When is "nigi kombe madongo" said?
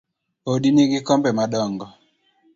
0.73-1.85